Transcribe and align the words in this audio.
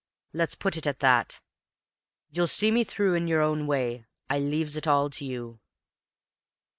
Let's 0.33 0.55
put 0.55 0.77
it 0.77 0.87
at 0.87 0.99
that. 1.01 1.41
You'll 2.31 2.47
see 2.47 2.71
me 2.71 2.83
through 2.83 3.13
in 3.13 3.27
yer 3.27 3.41
own 3.41 3.67
way. 3.67 4.05
I 4.31 4.39
leaves 4.39 4.75
it 4.75 4.87
all 4.87 5.11
to 5.11 5.23
you." 5.23 5.59